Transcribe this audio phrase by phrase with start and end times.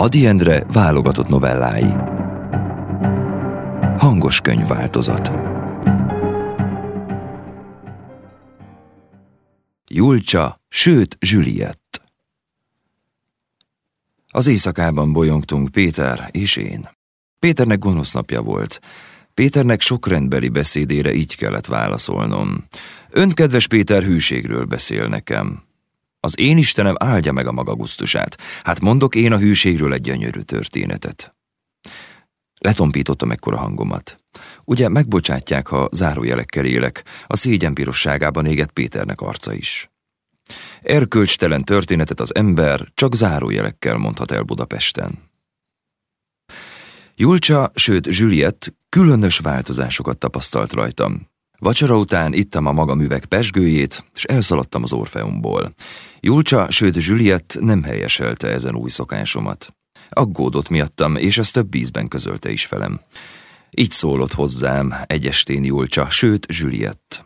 [0.00, 1.94] Adi Endre válogatott novellái.
[3.96, 5.32] Hangos könyvváltozat.
[9.90, 12.02] Julcsa, sőt Juliett.
[14.28, 16.88] Az éjszakában bolyongtunk Péter és én.
[17.38, 18.80] Péternek gonosz napja volt.
[19.34, 22.64] Péternek sok rendbeli beszédére így kellett válaszolnom.
[23.10, 25.67] Ön, kedves Péter, hűségről beszél nekem.
[26.20, 28.38] Az én Istenem áldja meg a maga gusztusát.
[28.62, 31.36] Hát mondok én a hűségről egy gyönyörű történetet.
[32.58, 34.18] Letompítottam ekkora hangomat.
[34.64, 39.90] Ugye megbocsátják, ha zárójelekkel élek, a szégyen pirosságában égett Péternek arca is.
[40.82, 45.30] Erkölcstelen történetet az ember csak zárójelekkel mondhat el Budapesten.
[47.14, 51.27] Julcsa, sőt Juliet különös változásokat tapasztalt rajtam.
[51.58, 55.74] Vacsora után ittam a maga művek pesgőjét, és elszaladtam az Orfeumból.
[56.20, 59.74] Julcsa, sőt Juliet nem helyeselte ezen új szokásomat.
[60.08, 63.00] Aggódott miattam, és ezt több ízben közölte is velem.
[63.70, 67.24] Így szólott hozzám egy estén Julcsa, sőt Juliet.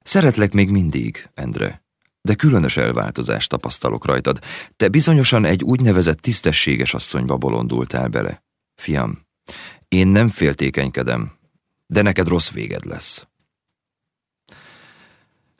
[0.00, 1.82] Szeretlek még mindig, Endre,
[2.22, 4.38] de különös elváltozást tapasztalok rajtad.
[4.76, 8.44] Te bizonyosan egy úgynevezett tisztességes asszonyba bolondultál bele.
[8.74, 9.26] Fiam,
[9.88, 11.32] én nem féltékenykedem,
[11.86, 13.26] de neked rossz véged lesz.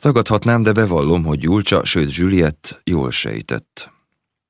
[0.04, 3.92] Tagadhatnám, de bevallom, hogy Julcsa, sőt Juliet jól sejtett.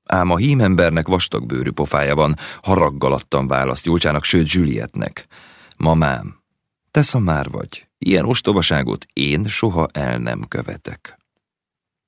[0.04, 5.26] Ám a hímembernek vastag bőrű pofája van, haraggal adtam választ Julcsának, sőt Julietnek.
[5.76, 6.42] Mamám,
[6.90, 11.18] te szamár vagy, ilyen ostobaságot én soha el nem követek.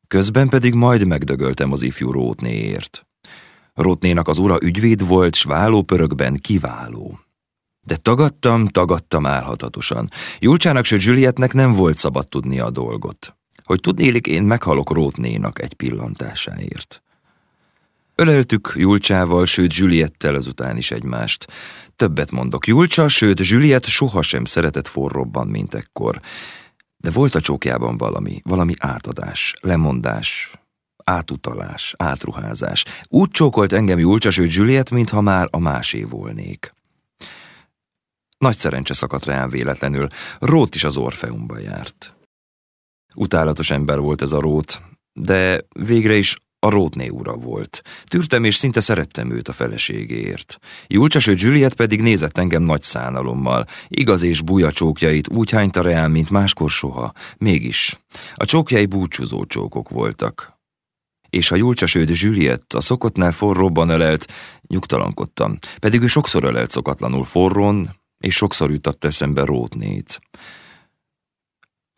[0.08, 3.06] Közben pedig majd megdögöltem az ifjú Rótnéért.
[3.74, 7.20] Rótnénak az ura ügyvéd volt, s vállópörökben kiváló.
[7.80, 10.10] De tagadtam, tagadtam álhatatosan.
[10.38, 13.35] Julcsának sőt Julietnek nem volt szabad tudni a dolgot.
[13.66, 17.02] Hogy tudnélik, én meghalok Rótnénak egy pillantásáért.
[18.14, 21.46] Öleltük Julcsával, sőt Juliettel azután is egymást.
[21.96, 26.20] Többet mondok, Julcsa, sőt Juliet sohasem szeretett forrobban, mint ekkor.
[26.96, 30.52] De volt a csókjában valami, valami átadás, lemondás,
[31.04, 32.84] átutalás, átruházás.
[33.08, 36.74] Úgy csókolt engem Julcsa, sőt Juliet, mintha már a másé volnék.
[38.38, 40.06] Nagy szerencse szakadt rám véletlenül,
[40.38, 42.15] Rót is az Orfeumba járt.
[43.16, 44.82] Utálatos ember volt ez a Rót,
[45.12, 47.82] de végre is a Rótné ura volt.
[48.04, 50.58] Tűrtem és szinte szerettem őt a feleségéért.
[50.86, 53.64] Julcsa, sőt Juliet pedig nézett engem nagy szánalommal.
[53.88, 57.12] Igaz és búja csókjait úgy hányta reám, mint máskor soha.
[57.38, 57.98] Mégis.
[58.34, 60.54] A csókjai búcsúzó csókok voltak.
[61.30, 64.26] És a Julcsa, sőt Juliet a szokottnál forróban ölelt,
[64.66, 65.58] nyugtalankodtam.
[65.78, 70.20] Pedig ő sokszor ölelt szokatlanul forrón, és sokszor jutott eszembe Rótnét.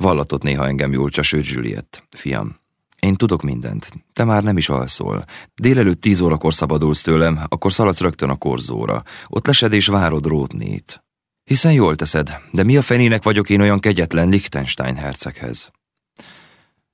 [0.02, 2.56] Vallatott néha engem Julcsa, sőt Juliet, fiam.
[3.00, 5.24] Én tudok mindent, te már nem is alszol.
[5.54, 9.02] Délelőtt tíz órakor szabadulsz tőlem, akkor szaladsz rögtön a korzóra.
[9.26, 11.04] Ott lesed és várod Rótnét.
[11.44, 15.70] Hiszen jól teszed, de mi a fenének vagyok én olyan kegyetlen Liechtenstein herceghez?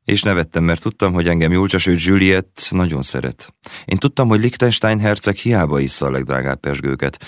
[0.04, 3.54] És nevettem, mert tudtam, hogy engem Julcsa, sőt Juliet nagyon szeret.
[3.84, 7.24] Én tudtam, hogy Liechtenstein herceg hiába issza a legdrágább pesgőket,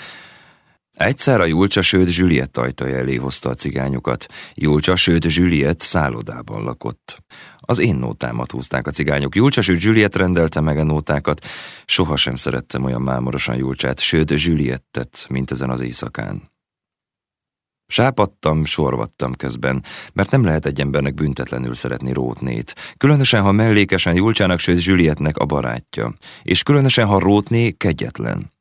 [0.97, 4.25] Egyszer a Julcsa sőt Juliet ajtaja elé hozta a cigányokat.
[4.53, 7.23] Julcsa sőt Juliet szállodában lakott.
[7.57, 9.35] Az én nótámat húzták a cigányok.
[9.35, 11.45] Julcsa sőt Juliet rendelte meg a nótákat.
[11.85, 16.51] Sohasem szerettem olyan mámorosan Julcsát, sőt Juliettet, mint ezen az éjszakán.
[17.87, 19.83] Sápadtam, sorvattam közben,
[20.13, 22.75] mert nem lehet egy embernek büntetlenül szeretni Rótnét.
[22.97, 26.13] Különösen, ha mellékesen Julcsának, sőt Julietnek a barátja.
[26.43, 28.55] És különösen, ha Rótné kegyetlen.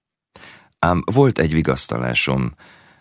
[0.86, 2.54] Ám volt egy vigasztalásom,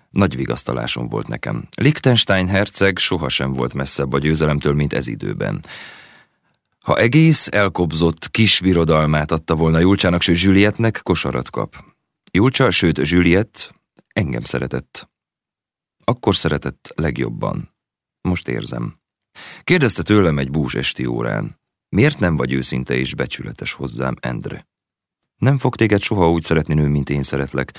[0.09, 1.67] nagy vigasztalásom volt nekem.
[1.75, 5.59] Liechtenstein herceg sohasem volt messzebb a győzelemtől, mint ez időben.
[6.79, 11.83] Ha egész elkobzott kis birodalmát adta volna Julcsának, sőt Julietnek, kosarat kap.
[12.31, 13.75] Julcsa, sőt Juliet
[14.07, 15.09] engem szeretett.
[16.03, 17.75] Akkor szeretett legjobban.
[18.21, 18.99] Most érzem.
[19.63, 21.59] Kérdezte tőlem egy bús esti órán.
[21.89, 24.67] Miért nem vagy őszinte és becsületes hozzám, Endre?
[25.37, 27.77] Nem fog téged soha úgy szeretni nő, mint én szeretlek.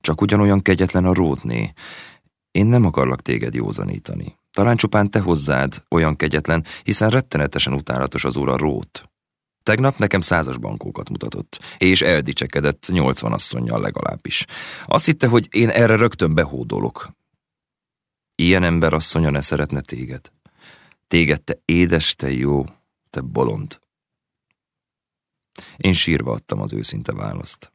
[0.00, 1.72] Csak ugyanolyan kegyetlen a rótné.
[2.50, 4.38] Én nem akarlak téged józanítani.
[4.52, 9.08] Talán csupán te hozzád olyan kegyetlen, hiszen rettenetesen utálatos az ura rót.
[9.62, 14.44] Tegnap nekem százas bankókat mutatott, és eldicsekedett nyolcvan asszonynal legalábbis.
[14.84, 17.10] Azt hitte, hogy én erre rögtön behódolok.
[18.34, 20.32] Ilyen ember asszonya ne szeretne téged.
[21.06, 22.64] Téged, te édes, te jó,
[23.10, 23.78] te bolond.
[25.76, 27.72] Én sírva adtam az őszinte választ.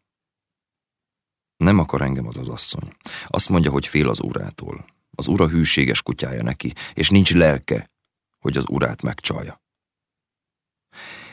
[1.58, 2.96] Nem akar engem az az asszony.
[3.28, 4.86] Azt mondja, hogy fél az urától.
[5.12, 7.92] Az ura hűséges kutyája neki, és nincs lelke,
[8.40, 9.62] hogy az urát megcsalja.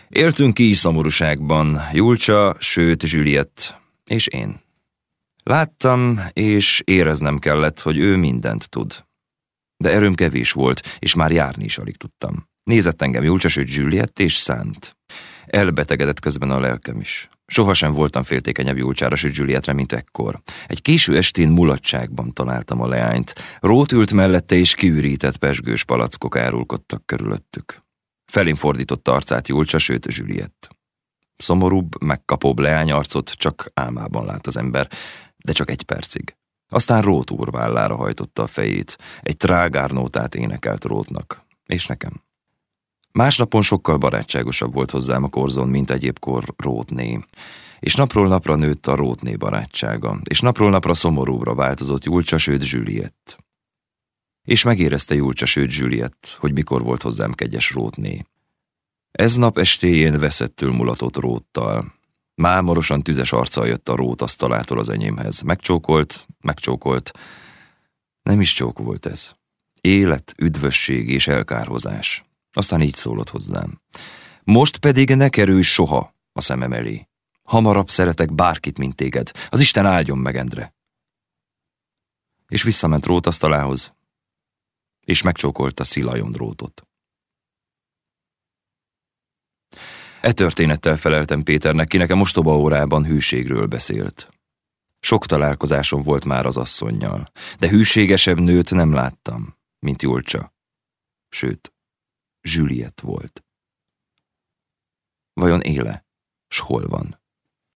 [0.08, 3.80] Éltünk ki szomorúságban, Julcsa, sőt Juliet.
[4.04, 4.60] És én.
[5.42, 9.04] Láttam, és éreznem kellett, hogy ő mindent tud.
[9.76, 12.48] De erőm kevés volt, és már járni is alig tudtam.
[12.66, 14.96] Nézett engem Julcsa, sőt Juliett és Szánt.
[15.46, 17.28] Elbetegedett közben a lelkem is.
[17.46, 20.40] Sohasem voltam féltékenyebb Julcsára, sőt Juliettre, mint ekkor.
[20.66, 23.34] Egy késő estén mulatságban találtam a leányt.
[23.60, 27.82] Rót ült mellette, és kiürített pesgős palackok árulkodtak körülöttük.
[28.24, 30.68] Felén fordította arcát Julcsa, sőt Juliett.
[31.36, 34.88] Szomorúbb, megkapóbb leányarcot csak álmában lát az ember,
[35.36, 36.36] de csak egy percig.
[36.68, 42.25] Aztán Rót úr vállára hajtotta a fejét, egy trágárnótát énekelt Rótnak, és nekem.
[43.16, 47.20] Másnapon sokkal barátságosabb volt hozzám a korzon, mint egyébkor Rótné.
[47.78, 53.38] És napról napra nőtt a Rótné barátsága, és napról napra szomorúbbra változott Julcsa, sőt Juliett.
[54.42, 58.24] És megérezte Julcsa, sőt Juliett, hogy mikor volt hozzám kegyes Rótné.
[59.10, 61.94] Ez nap estéjén veszettül mulatott Róttal.
[62.34, 65.40] Mámorosan tüzes arccal jött a Rót asztalától az enyémhez.
[65.40, 67.10] Megcsókolt, megcsókolt.
[68.22, 69.30] Nem is csók volt ez.
[69.80, 72.24] Élet, üdvösség és elkárhozás.
[72.56, 73.80] Aztán így szólott hozzám.
[74.44, 77.08] Most pedig ne kerülj soha a szemem elé.
[77.42, 79.30] Hamarabb szeretek bárkit, mint téged.
[79.48, 80.74] Az Isten áldjon meg, Endre.
[82.48, 83.94] És visszament Rót asztalához,
[85.00, 86.86] és megcsókolta Szilajon Rótot.
[90.20, 94.28] E történettel feleltem Péternek, ki nekem mostoba órában hűségről beszélt.
[95.00, 100.54] Sok találkozásom volt már az asszonnyal, de hűségesebb nőt nem láttam, mint Julcsa.
[101.28, 101.75] Sőt,
[102.46, 103.44] Juliet volt.
[105.32, 106.06] Vajon éle,
[106.48, 107.20] s hol van?